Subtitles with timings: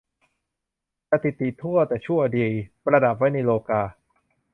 [1.09, 2.47] สถิตทั่วแต่ชั่วดี
[2.85, 3.81] ประดับไว้ในโลกา